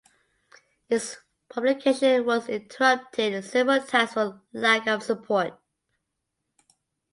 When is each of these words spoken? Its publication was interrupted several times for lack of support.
Its 0.89 1.17
publication 1.47 2.25
was 2.25 2.49
interrupted 2.49 3.45
several 3.45 3.79
times 3.83 4.13
for 4.13 4.41
lack 4.51 4.87
of 4.87 5.03
support. 5.03 5.59